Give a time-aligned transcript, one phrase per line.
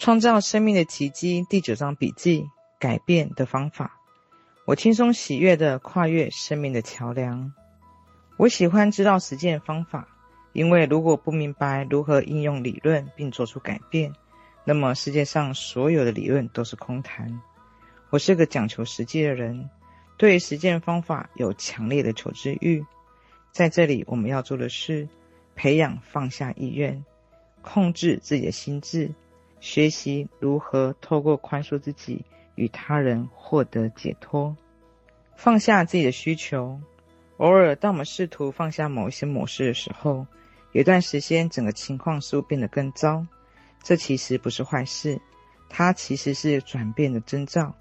[0.00, 4.00] 创造生命的奇迹第九章笔记：改变的方法。
[4.64, 7.52] 我轻松喜悦地跨越生命的桥梁。
[8.38, 10.08] 我喜欢知道实践方法，
[10.54, 14.14] 因为如果不明白如何应用理论并做出改变，
[14.64, 17.38] 那么世界上所有的理论都是空谈。
[18.08, 19.68] 我是个讲求实际的人，
[20.16, 22.82] 对于实践方法有强烈的求知欲。
[23.52, 25.06] 在这里，我们要做的是
[25.54, 27.04] 培养放下意愿，
[27.60, 29.12] 控制自己的心智。
[29.60, 34.56] 学习如何透过宽恕自己与他人获得解脱，
[35.36, 36.80] 放下自己的需求。
[37.36, 40.26] 偶尔，当我们试图放下某一些模式的时候，
[40.72, 43.26] 有一段时间整个情况似乎变得更糟。
[43.82, 45.20] 这其实不是坏事，
[45.68, 47.74] 它其实是转变的征兆。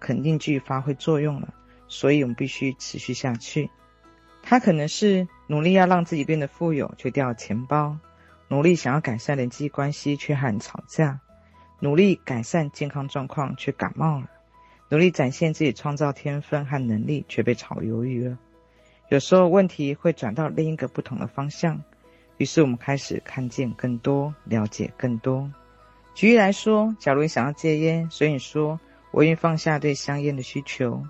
[0.00, 1.54] 肯定句发挥作用了，
[1.88, 3.70] 所以我们必须持续下去。
[4.42, 7.96] 它可能是努力要让自己变得富有，却掉了钱包。
[8.52, 11.20] 努力想要改善人际关系，却和人吵架；
[11.80, 14.26] 努力改善健康状况，却感冒了；
[14.90, 18.36] 努力展现自己创造天分和能力，却被炒鱿鱼了。
[19.08, 21.82] 有时候问题会转到另一个不同的方向，
[22.36, 25.50] 于是我们开始看见更多，了解更多。
[26.14, 28.78] 举例来说，假如你想要戒烟，所以你说
[29.12, 31.02] 我愿意放下对香烟的需求。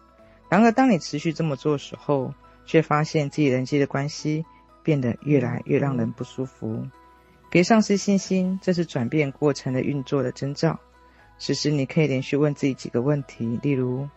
[0.48, 2.33] 然而，当你持续这么做的时候，
[2.64, 4.45] 却发现自己人际的关系
[4.84, 6.86] 变得越来越让人不舒服。
[7.53, 10.81] 别丧失信心，这是转变过程的运作的征兆。
[11.39, 14.08] 此时，你可以连续问自己几个问题，例如：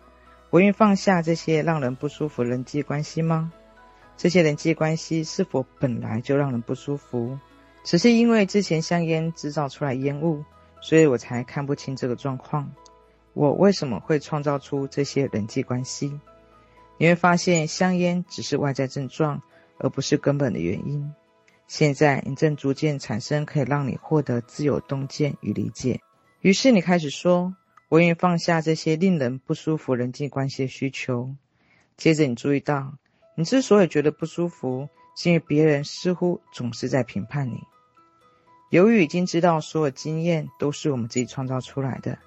[0.52, 3.52] 我愿放下这些让人不舒服人际关系吗？
[4.16, 7.38] 这些人际关系是否本来就让人不舒服？
[7.84, 10.46] 只是因为之前香烟制造出来烟雾，
[10.80, 12.72] 所以我才看不清这个状况。
[13.34, 16.22] 我为什么会创造出这些人际关系？
[16.98, 19.42] 你会发现，香烟只是外在症状，
[19.78, 21.14] 而不是根本的原因。
[21.68, 26.02] 现在你正逐渐产生可以让你获得自由洞见与理解，
[26.42, 27.56] 于是你开始说
[27.90, 31.36] ：“我愿意放下这些令人不舒服人际关系的需求。”
[31.98, 32.94] 接着你注意到，
[33.36, 37.64] 你之所以觉得不舒服，是因为别人似乎总是在评判你。
[38.70, 42.20] 由于已经知道所有经验都是我们自己创造出来的，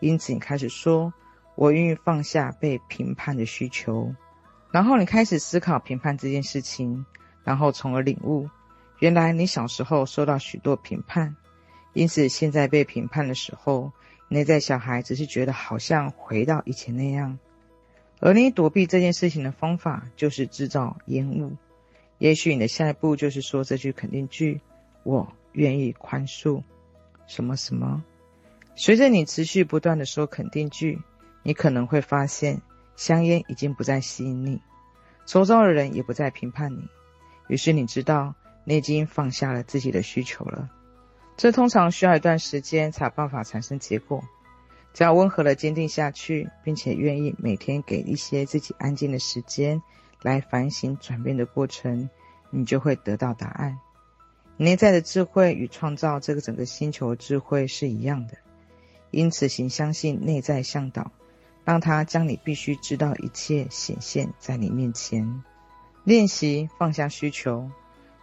[0.00, 1.12] 因此你开始说
[1.56, 4.14] ：“我愿意放下被评判的需求。”
[4.72, 7.04] 然后你开始思考评判这件事情，
[7.44, 8.48] 然后从而领悟。
[9.00, 11.36] 原来你小时候受到许多评判，
[11.92, 13.92] 因此现在被评判的时候，
[14.26, 17.38] 内在小孩只是觉得好像回到以前那样。
[18.18, 21.56] 而你躲避这件事情的方法就是制造烟雾。
[22.18, 24.60] 也许你的下一步就是说这句肯定句
[25.04, 26.64] ：“我愿意宽恕。”
[27.28, 28.02] 什么什么？
[28.74, 31.00] 随着你持续不断的说肯定句，
[31.44, 32.60] 你可能会发现
[32.96, 34.60] 香烟已经不再吸引你，
[35.24, 36.88] 周遭的人也不再评判你。
[37.46, 38.34] 于是你知道。
[38.68, 40.68] 你已经放下了自己的需求了，
[41.38, 44.22] 这通常需要一段时间才有办法产生结果。
[44.92, 49.80] 只要温和的坚定下去，并且愿意每天给一些自己安静的时间
[50.20, 52.10] 来反省转变的过程，
[52.50, 53.78] 你就会得到答案。
[54.58, 58.36] 内在的智慧与创造这个整个星球智慧是一样的，
[59.10, 61.10] 因此请相信内在向导，
[61.64, 65.42] 让他将你必须知道一切显现在你面前。
[66.04, 67.70] 练习放下需求。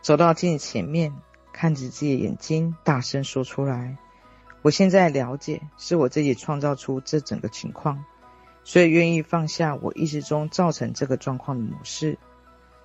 [0.05, 1.15] 走到镜子前面，
[1.51, 3.97] 看着自己的眼睛，大声说出来
[4.61, 8.05] ：“我现在了解，是我自己创造出这整个情况，
[8.63, 12.19] 所以愿意放下我意识中造成这个状况的模式。”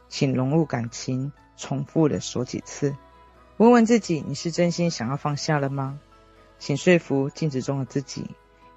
[0.08, 2.97] 请融入感情，重复的说几次。
[3.58, 6.00] 问问自己：你是真心想要放下了吗？
[6.58, 8.31] 请说服镜子中的自己：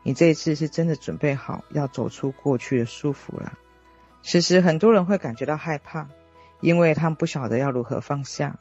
[0.04, 3.54] 你这一次是真的准备好要走出过去的束缚了。
[4.22, 6.10] 此时，很多人会感觉到害怕。
[6.64, 8.58] 因为他们不晓得要如何放下，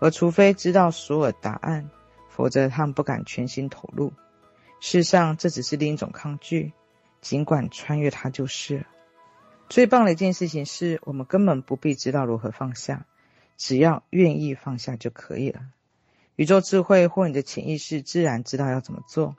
[0.00, 1.88] 而除非知道所有答案，
[2.28, 4.12] 否则他们不敢全心投入。
[4.80, 6.72] 事实上，这只是另一种抗拒，
[7.20, 8.86] 尽管穿越它就是了。
[9.68, 13.06] 最棒的一件事情是我们根本不必知道如何放下，
[13.56, 15.60] 只要愿意放下就可以了。
[16.34, 19.36] 宇宙智慧或你的潜意识自然知道要怎么做，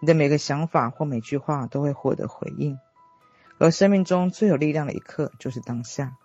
[0.00, 2.78] 你的每个想法或每句话都会获得回应。
[3.58, 6.16] 而生命中最有力量的一刻就是当下。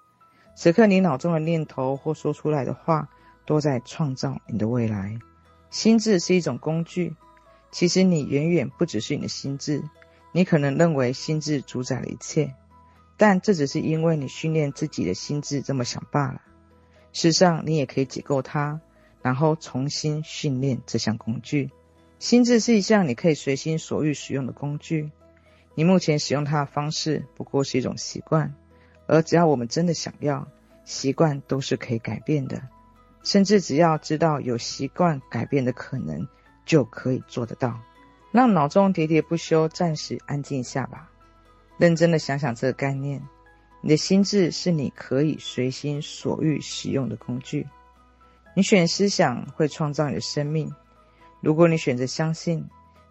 [0.61, 3.07] 此刻，你脑中的念头或说出来的话，
[3.45, 5.17] 都在创造你的未来。
[5.69, 7.15] 心智是一种工具，
[7.71, 9.81] 其实你远远不只是你的心智。
[10.33, 12.55] 你可能认为心智主宰了一切，
[13.15, 16.41] 但这只是因为你训练自己的心智这么想罢了。
[17.13, 18.81] 事实上，你也可以解构它，
[19.21, 21.71] 然后重新训练这项工具。
[22.19, 25.09] 心智是一项你可以随心所欲使用的工具。
[25.73, 28.53] 你目前使用它的方式，不过是一种习惯。
[29.09, 30.47] 而只要我们真的想要，
[30.85, 32.61] 习惯都是可以改变的，
[33.23, 36.27] 甚至只要知道有习惯改变的可能，
[36.63, 37.81] 就可以做得到。
[38.31, 41.09] 让脑中喋喋不休，暂时安静一下吧。
[41.79, 43.19] 认真的想想这个概念：
[43.81, 47.67] 你的心智是你可以随心所欲使用的工具。
[48.55, 50.71] 你选思想会创造你的生命。
[51.41, 52.63] 如果你选择相信，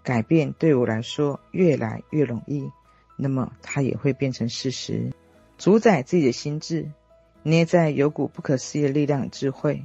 [0.05, 2.71] 改变对我来说越来越容易，
[3.17, 5.13] 那么它也会变成事实。
[5.59, 6.89] 主宰自己的心智，
[7.43, 9.85] 捏在有股不可思议的力量与智慧，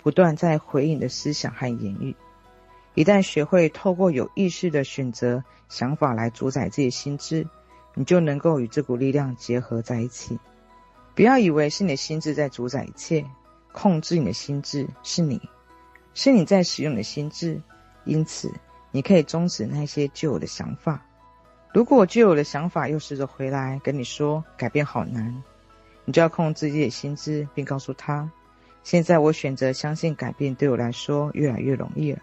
[0.00, 2.14] 不断在回应的思想和言语。
[2.94, 7.48] 一旦学会透过有意识的选择想法来主宰自己的心智，
[7.94, 10.38] 你就能够与这股力量结合在一起。
[11.16, 13.26] 不要以为是你的心智在主宰一切，
[13.72, 15.40] 控制你的心智是你，
[16.14, 17.60] 是你在使用你的心智。
[18.04, 18.52] 因此，
[18.92, 21.04] 你可以终止那些旧的想法。
[21.72, 25.42] 如果我旧有的想法又试着回来跟你说改变好难，
[26.04, 28.30] 你就要控制自己的心智，并告诉他：
[28.82, 32.20] 现在我选择相信改变对我来说越来越容易了。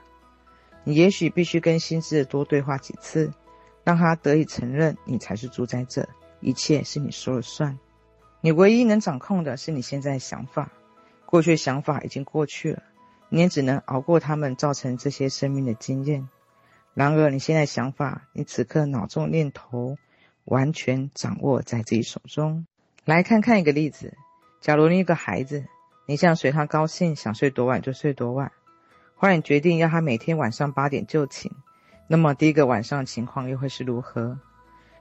[0.84, 3.32] 你也许必须跟心智多对话几次，
[3.84, 6.10] 让他得以承认你才是主宰者，
[6.42, 7.78] 一切是你说了算。
[8.42, 10.72] 你唯一能掌控的是你现在的想法，
[11.26, 12.84] 过去的想法已经过去了，
[13.30, 16.28] 你也只能熬过他们，造成这些生命的经验。
[16.96, 19.98] 然而，你现在想法，你此刻脑中念头，
[20.46, 22.66] 完全掌握在自己手中。
[23.04, 24.14] 来看看一个例子：
[24.62, 25.66] 假如你一个孩子，
[26.06, 28.54] 你想随他高兴，想睡多晚就睡多晚。
[29.16, 31.52] 后来你决定要他每天晚上八点就寝，
[32.08, 34.40] 那么第一个晚上的情况又会是如何？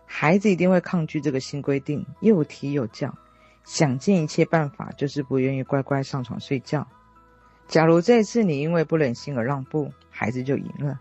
[0.05, 3.15] 孩子一定会抗拒这个新规定，又啼又叫，
[3.63, 6.89] 想尽一切办法，就是不愿意乖乖上床睡觉。
[7.69, 11.01] 假如这一次你因为不忍心而让步，孩子就赢了，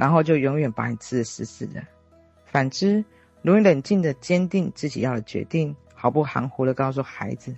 [0.00, 1.82] 然后就永远把你吃得死死的。
[2.46, 3.04] 反之，
[3.42, 7.54] 如你冷静地坚定自己要的决定，毫不含糊地告诉孩子，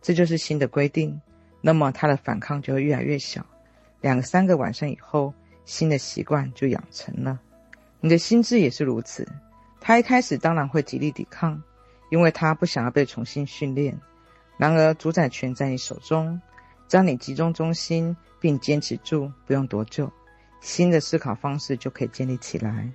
[0.00, 1.20] 这就是新的规定，
[1.60, 3.44] 那么他的反抗就会越来越小。
[4.00, 5.34] 两三个晚上以后，
[5.64, 7.40] 新的习惯就养成了。
[8.00, 9.26] 你的心智也是如此，
[9.80, 11.60] 他一开始当然会极力抵抗，
[12.08, 13.98] 因为他不想要被重新训练。
[14.56, 16.40] 然而，主宰权在你手中，
[16.86, 20.08] 只要你集中中心并坚持住，不用多久，
[20.60, 22.90] 新的思考方式就可以建立起来。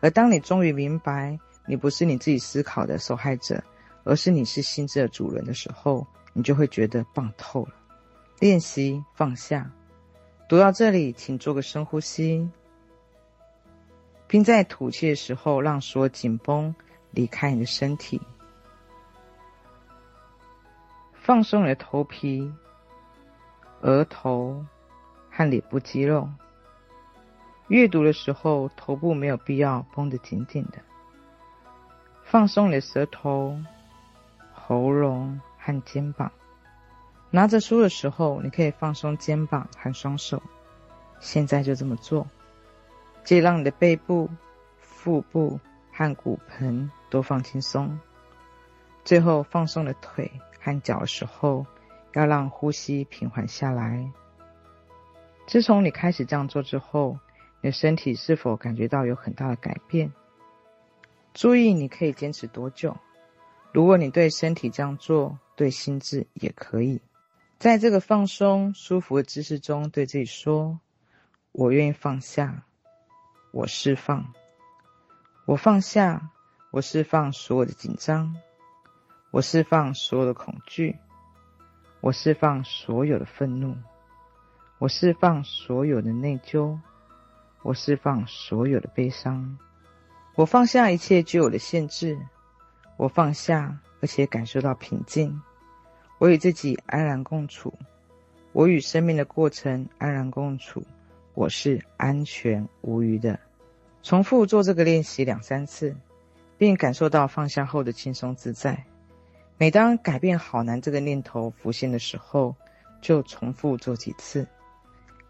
[0.00, 3.62] 而当你终于明白，你不是你自己思考的受害者，
[4.04, 7.72] 而是你是心智的主人的时候，你就会觉得棒透了。
[8.38, 9.70] 练习放下。
[10.48, 12.48] 读到这里，请做个深呼吸，
[14.26, 16.74] 并在吐气的时候让所有紧绷
[17.10, 18.20] 离开你的身体，
[21.12, 22.50] 放松你的头皮、
[23.82, 24.64] 额头
[25.30, 26.28] 和脸部肌肉。
[27.68, 30.78] 阅读的时候，头部没有必要绷得紧紧的。
[32.24, 33.58] 放松你的舌头、
[34.52, 36.32] 喉咙和肩膀。
[37.30, 40.42] 拿着书的时候，你可以放松肩膀和双手。
[41.20, 42.26] 现在就这么做，
[43.22, 44.30] 既让你的背部、
[44.80, 45.60] 腹部
[45.92, 48.00] 和骨盆都放轻松。
[49.04, 50.30] 最后放松了腿
[50.60, 51.66] 和脚的时候，
[52.14, 54.10] 要让呼吸平缓下来。
[55.46, 57.18] 自从你开始这样做之后，
[57.60, 60.12] 你的身体是否感觉到有很大的改变？
[61.34, 62.96] 注意你可以坚持多久。
[63.72, 67.00] 如果你对身体这样做，对心智也可以。
[67.58, 70.80] 在这个放松、舒服的姿势中，对自己说
[71.52, 72.62] ：“我愿意放下，
[73.50, 74.32] 我释放，
[75.44, 76.30] 我放下，
[76.70, 78.36] 我释放所有的紧张，
[79.30, 80.96] 我释放所有的恐惧，
[82.00, 83.76] 我释放所有的愤怒，
[84.78, 86.78] 我释放所有的内疚，
[87.62, 89.58] 我释放所有的悲伤，
[90.34, 92.18] 我放下一切具有的限制，
[92.96, 95.40] 我放下，而且感受到平静。”
[96.18, 97.72] 我与自己安然共处，
[98.50, 100.82] 我与生命的过程安然共处，
[101.34, 103.38] 我是安全无虞的。
[104.02, 105.94] 重复做这个练习两三次，
[106.56, 108.84] 并感受到放下后的轻松自在。
[109.58, 112.52] 每当改变好难这个念头浮现的时候，
[113.00, 114.44] 就重复做几次。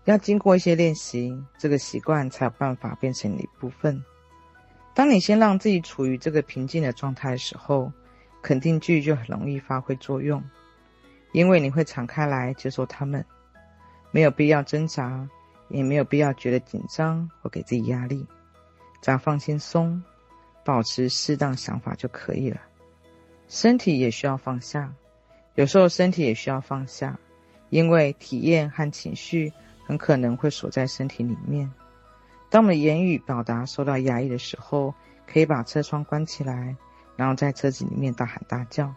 [0.09, 4.03] 要经过一些练习，这个习惯才有办法变成你的一部分。
[4.95, 7.93] 当你先让自己处于这个平静的状态的时候，
[8.41, 10.43] 肯定句就很容易发挥作用。
[11.33, 13.23] 因为你会敞开来接受他们，
[14.11, 15.29] 没有必要挣扎，
[15.69, 18.27] 也没有必要觉得紧张或给自己压力，
[19.03, 20.03] 只要放轻松，
[20.65, 22.59] 保持适当想法就可以了。
[23.47, 24.91] 身体也需要放下，
[25.55, 27.19] 有时候身体也需要放下，
[27.69, 29.53] 因为体验和情绪
[29.89, 31.73] 很可能会锁在身体里面。
[32.51, 34.95] 当我们言语表达受到压抑的时候，
[35.27, 36.77] 可以把车窗关起来，
[37.17, 38.95] 然后在车子里面大喊大叫。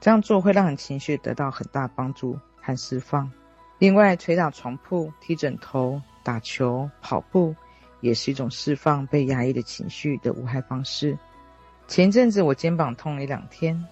[0.00, 3.30] 这样做会让你情绪得到很大帮助和释放。
[3.78, 7.54] 另外，捶打床铺、踢枕头、打球、跑步，
[8.00, 11.18] 也是一种释放被压抑的情绪的无害方式。
[11.88, 13.86] 前阵子我肩膀痛了一两天，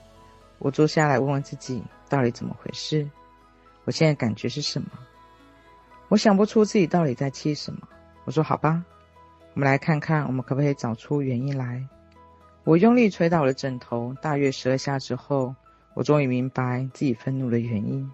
[0.58, 3.06] 我坐下来问问自己，到底怎么回事？
[3.84, 4.88] 我现在感觉是什么？
[6.08, 7.80] 我想不出自己到底在气什么。
[8.24, 8.84] 我说好吧，
[9.54, 11.86] 我们来看看，我们可不可以找出原因来。
[12.64, 15.54] 我用力捶打我的枕头，大约十二下之后，
[15.94, 18.10] 我终于明白自己愤怒的原因。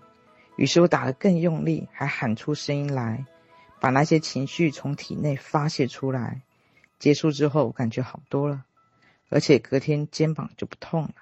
[0.56, 3.24] 于是我打得更用力，还喊出声音来，
[3.80, 6.42] 把那些情绪从体内发泄出来。
[6.98, 8.64] 结束之后，我感觉好多了，
[9.28, 11.14] 而且隔天肩膀就不痛了。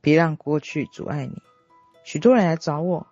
[0.00, 1.42] 别让过去阻碍你。
[2.04, 3.06] 许多人来找我，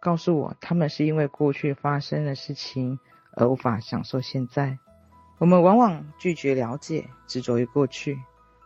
[0.00, 2.98] 告诉我他们是因为过去发生的事情
[3.32, 4.78] 而无法享受现在。
[5.38, 8.18] 我们往往拒绝了解，执着于过去，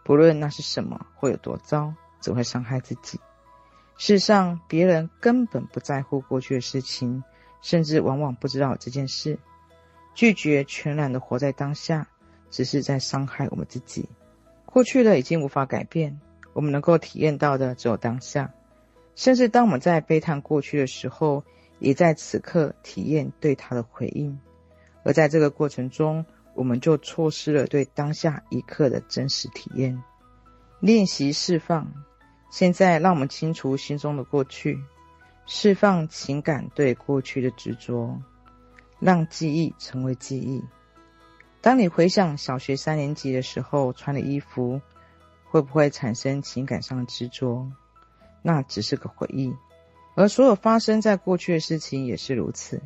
[0.05, 3.21] 不论那是什么或有多糟，只会伤害自己。
[3.97, 7.23] 事实上，别人根本不在乎过去的事情，
[7.63, 9.39] 甚至往往不知道这件事。
[10.15, 12.09] 拒绝全然的活在当下，
[12.51, 14.09] 只是在伤害我们自己。
[14.65, 16.21] 过去的已经无法改变，
[16.53, 18.53] 我们能够体验到的只有当下。
[19.15, 21.45] 甚至当我们在悲叹过去的时候，
[21.79, 24.39] 也在此刻体验对它的回应。
[25.05, 30.03] 而在这个过程中，我们就错失了对当下一刻的真实体验。
[30.81, 31.93] 练习释放。
[32.51, 34.79] 现在，让我们清除心中的过去，
[35.45, 38.21] 释放情感对过去的执着，
[39.01, 40.63] 让记忆成为记忆。
[41.61, 44.81] 当你回想小学三年级的时候穿的衣服，
[45.45, 47.69] 会不会产生情感上的执着？
[48.47, 49.57] 那只是个回忆。
[50.15, 52.83] 而所有发生在过去的事情也是如此。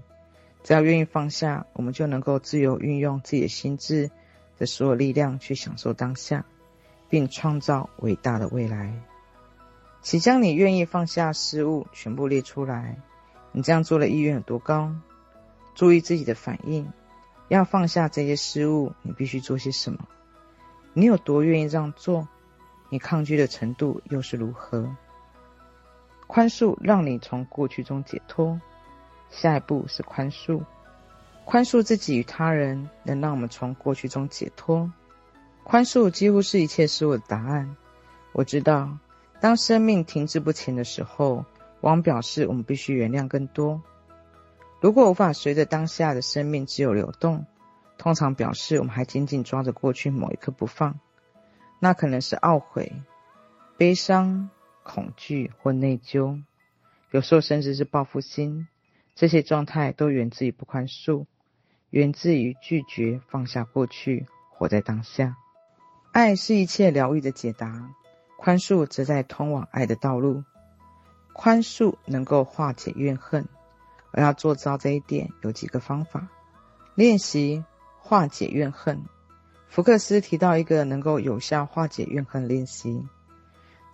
[0.62, 4.10] 只要愿意放下，我们就能够自由运用自己的心智
[4.56, 6.44] 的所有力量去享受当下，
[7.08, 8.94] 并创造伟大的未来。
[10.00, 13.02] 请将你愿意放下事物全部列出来。
[13.50, 14.94] 你这样做的意愿有多高？
[15.74, 16.88] 注意自己的反应。
[17.48, 20.06] 要放下这些事物，你必须做些什么？
[20.92, 22.28] 你有多愿意这样做？
[22.90, 24.96] 你抗拒的程度又是如何？
[26.28, 28.61] 宽恕让你从过去中解脱。
[29.30, 30.62] 下一步是宽恕。
[31.44, 34.92] 宽恕自己与他人，能让我们从过去中解脱。
[35.64, 37.76] 宽恕几乎是一切事物的答案。
[38.32, 38.97] 我知道。
[39.40, 41.44] 当生命停滞不前的时候，
[41.80, 43.80] 往往表示我们必须原谅更多。
[44.80, 47.47] 如果无法随着当下的生命自由流动，
[47.99, 50.99] 通常表示我们还紧紧抓着过去某一刻不放。
[51.78, 52.92] 那可能是懊悔、
[53.76, 54.50] 悲伤、
[54.88, 56.42] 恐惧或内疚，
[57.11, 58.66] 有时候甚至是报复心。
[59.14, 61.26] 这些状态都源自于不宽恕，
[61.90, 65.37] 源自于拒绝放下过去，活在当下。
[66.12, 67.95] 爱是一切疗愈的解答。
[68.38, 70.45] 宽恕则在通往爱的道路。
[71.33, 73.47] 宽恕能够化解怨恨，
[74.12, 76.28] 而要做到这一点，有几个方法。
[76.95, 77.64] 练习
[77.99, 79.04] 化解怨恨。
[79.68, 83.07] 福克斯提到一个能够有效化解怨恨练习。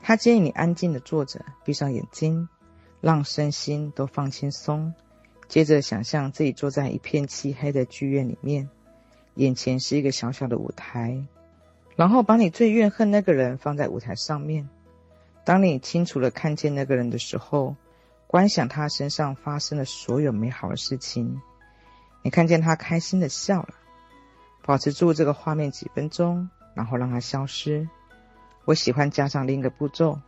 [0.06, 2.46] 他建议你安静地坐着，闭上眼睛，
[3.00, 4.92] 让身心都放轻松。
[5.48, 8.68] 接着想象自己坐在一片漆黑的剧院里面，
[9.36, 11.24] 眼前是一个小小的舞台。
[11.96, 14.68] 然后把你最怨恨那个人放在舞台上面。
[15.42, 17.74] 当你清楚地看见那个人的时候，
[18.26, 21.40] 观想他身上发生的所有美好的事情。
[22.20, 23.74] 你看见他开心地笑了，
[24.66, 27.88] 保持住这个画面几分钟，然后让它消失。
[28.64, 30.20] 我喜欢加上另一个步骤：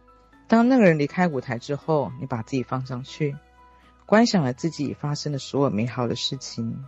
[0.48, 3.36] 当那个人离开舞台之后，你把自己放上去，
[4.06, 6.84] 观想了自己发生的所有美好的事情。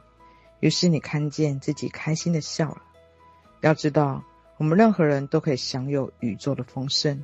[0.61, 2.83] 于是你看见自己开心地笑了。
[3.61, 4.23] 要知道。
[4.59, 7.23] 我们任何人都可以享有宇宙的丰盛，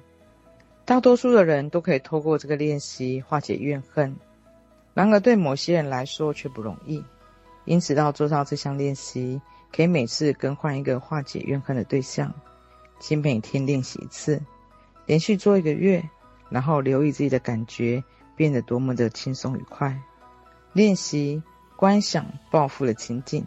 [0.84, 4.14] 大多数的人都可以透过这个练习化解怨恨。
[4.94, 7.02] 然而，对某些人来说却不容易。
[7.64, 9.40] 因此，要做到这项练习，
[9.74, 12.32] 可以每次更换一个化解怨恨的对象，
[12.98, 14.42] 请每天练习一次，
[15.06, 16.08] 连续做一个月，
[16.50, 18.02] 然后留意自己的感觉
[18.36, 20.00] 变得多么的轻松愉快。
[20.72, 21.42] 练习
[21.76, 23.46] 观想报复的情景，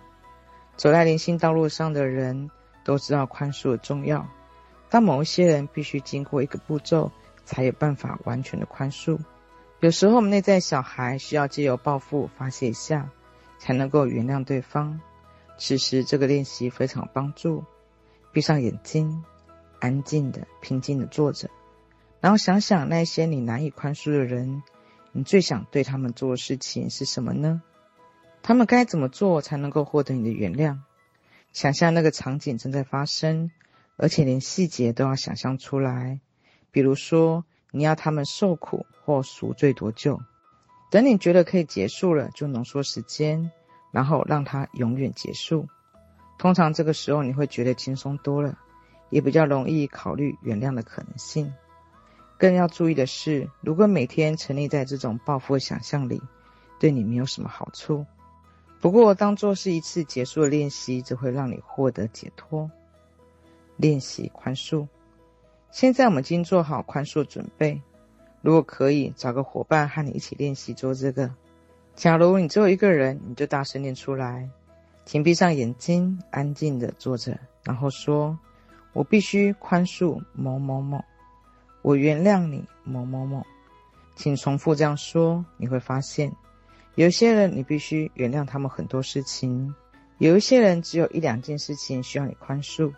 [0.75, 2.49] 走在灵性道路上的人。
[2.83, 4.25] 都知道宽恕的重要，
[4.89, 7.11] 但某一些人必须经过一个步骤，
[7.43, 9.19] 才有办法完全的宽恕。
[9.81, 13.09] 有时候，我们内在小孩需要借由报复发泄一下，
[13.59, 15.01] 才能够原谅对方。
[15.57, 17.61] 此时，这个练习非常有帮助。
[18.31, 19.21] 闭上眼睛，
[19.79, 21.49] 安静的、平静的坐着，
[22.19, 24.63] 然后想想那些你难以宽恕的人，
[25.11, 27.61] 你最想对他们做的事情是什么呢？
[28.41, 30.77] 他们该怎么做才能够获得你的原谅？
[31.53, 33.51] 想象那个场景正在发生，
[33.95, 36.19] 而且连细节都要想象出来。
[36.71, 40.21] 比如说，你要他们受苦或赎罪多久？
[40.91, 43.51] 等你觉得可以结束了，就浓缩时间，
[43.91, 45.67] 然后让它永远结束。
[46.37, 48.57] 通常这个时候你会觉得轻松多了，
[49.09, 51.53] 也比较容易考虑原谅的可能性。
[52.37, 56.21] 更要注意的是，如果每天沉溺在这种报复的想象里，
[56.79, 58.05] 对你没有什么好处。
[58.79, 62.69] 不过，当做是一次结束的练习，则会让你获得解脱。
[63.75, 64.87] 练习宽恕。
[65.71, 67.81] 现在我们已经做好宽恕准备。
[68.41, 71.33] 如果可以，找个伙伴和你一起练习做这个。
[71.95, 74.47] 假如你只有一个人，你就大声念出来。
[75.05, 78.37] 请闭上眼睛，安静的坐着，然后说
[78.97, 80.99] ：“我必须宽恕某某某，
[81.83, 83.45] 我原谅你某某某。”
[84.17, 86.33] 请重复这样说，你会发现。
[86.95, 89.71] 有些人你必须原谅他们很多事情，
[90.17, 92.91] 有一些人只有一两件事情需要你宽恕。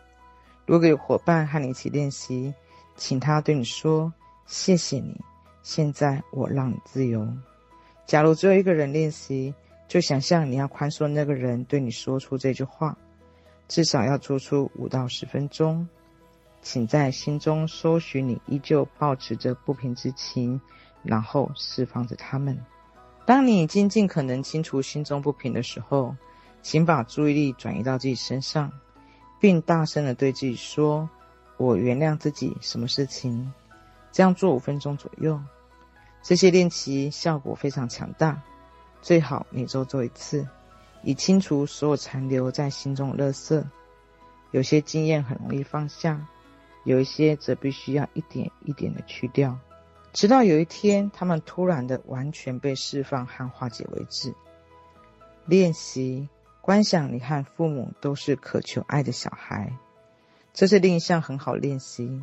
[0.65, 2.53] 如果有伙伴和你一起练习，
[2.95, 4.13] 请他对你说
[4.47, 5.19] ：“谢谢你，
[5.63, 7.27] 现在我让你自由。”
[8.07, 9.53] 假如只有一个人练习，
[9.89, 12.97] 就想象你要宽恕那个人对你说出这句话，
[13.69, 15.87] 至少要做出五到十分钟。
[16.61, 20.59] 请在心中搜寻你依旧保持着不平之情，
[21.03, 22.59] 然后释放着他们。
[23.25, 26.13] 当你已经尽可能清除心中不平的时候，
[26.61, 28.69] 请把注意力转移到自己身上，
[29.39, 31.09] 并大声的对自己说
[31.55, 33.53] ：“我原谅自己什么事情。”
[34.11, 35.39] 这样做五分钟左右。
[36.21, 38.41] 这些练习效果非常强大，
[39.01, 40.45] 最好每周做一次，
[41.03, 43.63] 以清除所有残留在心中的垃圾。
[44.51, 46.27] 有些经验很容易放下，
[46.83, 49.57] 有一些则必须要一点一点的去掉。
[50.11, 54.33] 直到有一天，他们突然的完全被释放和化解为止。
[55.45, 56.29] 练习
[56.61, 59.71] 观想你和父母都是渴求爱的小孩，
[60.51, 62.21] 这是另一项很好练习。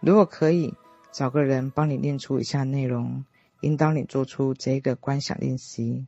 [0.00, 0.74] 如果可以，
[1.12, 3.24] 找个人帮你念出以下内容，
[3.60, 6.06] 引导你做出这个观想练习，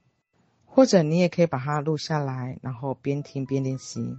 [0.74, 4.18] 或者你也可以把它录下来，然后边听边练习。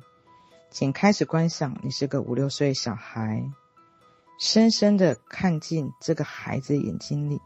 [0.71, 3.43] 请开始观想，你是个五六岁小孩。
[4.39, 7.41] 深深的看进这个孩子眼睛里，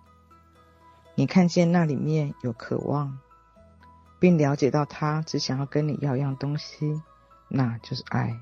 [1.15, 3.17] 你看见那里面有渴望，
[4.19, 7.01] 并了解到他只想要跟你要一样东西，
[7.47, 8.39] 那就是爱。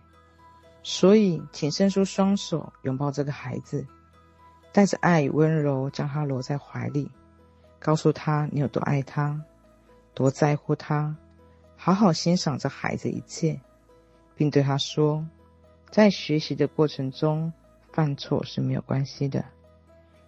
[0.84, 3.88] 所以，请伸出双手拥抱这个孩子，
[4.74, 7.10] 带着爱与温柔将他搂在怀里，
[7.80, 9.42] 告诉他你有多爱他，
[10.18, 11.16] 多在乎他，
[11.76, 13.62] 好好欣赏这孩子一切，
[14.36, 15.24] 并对他说，
[15.92, 17.54] 在学习的过程中。
[17.94, 19.44] 犯错是没有关系的，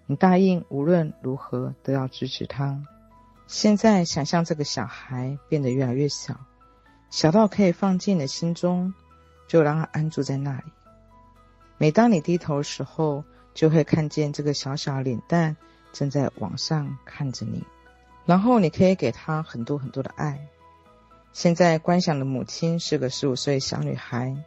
[0.07, 2.83] 你答应无论如何都要支持他。
[3.45, 6.35] 现在想象这个小孩变得越来越小，
[7.11, 8.91] 小到可以放进你的心中，
[9.47, 10.63] 就让他安住在那里。
[11.77, 13.23] 每当你低头的时候，
[13.53, 15.55] 就会看见这个小小脸蛋
[15.93, 17.63] 正在往上看着你，
[18.29, 20.47] 然后你可以给他很多很多的爱。
[21.33, 24.37] 现在观想的母亲是个十五岁小女孩。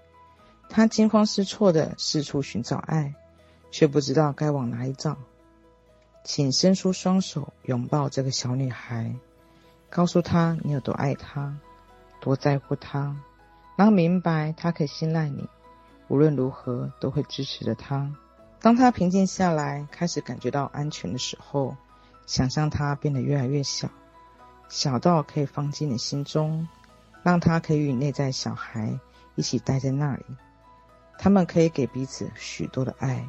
[0.68, 3.12] 她惊慌失措地四处寻找爱，
[3.72, 5.16] 却不知道该往哪里找。
[6.22, 9.16] 请伸出双手拥抱这个小女孩，
[9.90, 11.56] 告诉她你有多爱她，
[12.20, 13.16] 多在乎她，
[13.74, 15.48] 然后明白她可以信赖你，
[16.06, 18.14] 无论如何都会支持着她。
[18.60, 21.76] 当她平静下来，开始感觉到安全的时候，
[22.26, 23.88] 想象她变得越来越小，
[24.68, 26.66] 小到可以放进你心中，
[27.22, 28.98] 让她可以与内在小孩
[29.34, 30.24] 一起待在那里。
[31.18, 33.24] 他们可以给彼此许多的爱。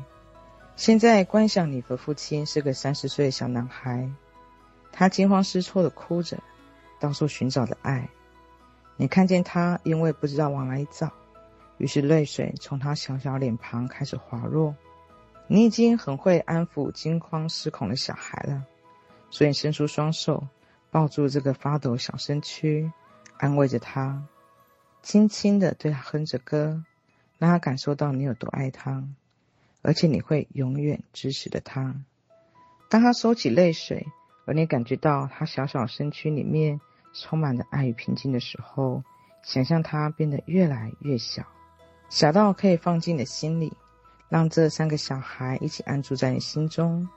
[0.76, 4.10] 现在观想你的父亲是个三十岁的小男孩，
[4.92, 6.42] 他惊慌失措地哭着，
[7.00, 8.10] 到处寻找着爱。
[8.96, 11.12] 你看见他因为不知道往哪里找，
[11.78, 14.76] 于是泪水从他小小脸庞开始滑落。
[15.48, 18.64] 你已经很会安抚惊慌失恐的小孩了，
[19.34, 20.48] 所以伸出双手
[20.92, 22.92] 抱住这个发抖小身躯，
[23.40, 24.24] 安慰着他，
[25.02, 26.84] 轻轻地对他哼着歌。
[27.40, 29.04] 让他感受到你有多爱他，
[29.82, 31.96] 而且你会永远支持着他。
[32.90, 34.06] 当他收起泪水，
[34.46, 36.80] 而你感觉到他小小身躯里面
[37.12, 39.04] 充满了爱与平静的时候，
[39.42, 41.44] 想象他变得越来越小，
[42.08, 43.74] 小到可以放进你的心里。
[44.30, 47.10] 让这三个小孩一起安住在你心中，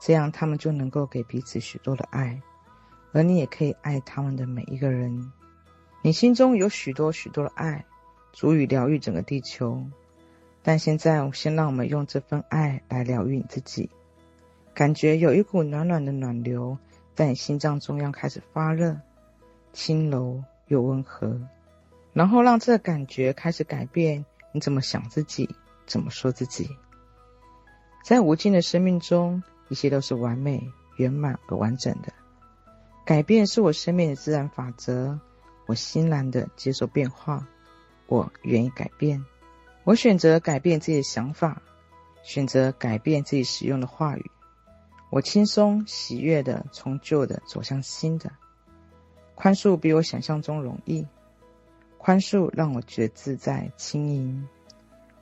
[0.00, 2.42] 这样他们就能够给彼此许多的爱，
[3.12, 5.30] 而你也可以爱他们的每一个人。
[6.02, 7.84] 你心中有许多许多的爱。
[8.32, 9.84] 足以疗愈整个地球，
[10.62, 13.90] 但现在，先让我们用这份爱来疗愈你自己。
[14.72, 16.78] 感觉有一股暖暖的暖流
[17.16, 18.96] 在你心脏中央开始发热，
[19.72, 21.40] 轻柔又温和。
[22.12, 25.52] 然后让这感觉开始改变你怎么想自己，
[25.84, 26.70] 怎么说自己。
[28.04, 32.12] 在无尽的生命中，一切都是完美、圆满而完整的。
[33.06, 35.18] 改变是我生命的自然法则，
[35.66, 37.48] 我欣然的接受变化。
[38.06, 39.24] 我愿意改变。
[39.84, 41.62] 我选择改变自己的想法，
[42.22, 44.30] 选择改变自己使用的话语。
[45.08, 48.30] 我轻松喜悦的从旧的走向新的。
[49.34, 51.06] 宽恕比我想象中容易，
[51.98, 54.48] 宽恕让我觉得自在轻盈。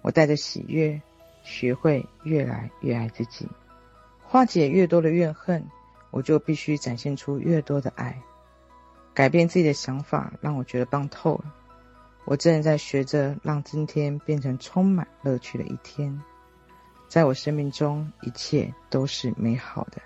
[0.03, 1.01] 我带着喜悦，
[1.43, 3.47] 学会越来越爱自己。
[4.31, 5.67] 化解越多的怨恨，
[6.11, 8.21] 我就必须展现出越多的爱。
[9.15, 11.55] 改变自己的想法，让我觉得棒透了。
[12.27, 16.23] 我正在学着让今天变成充满乐趣的一天。
[17.09, 20.03] 在我生命中，一切都是美好的。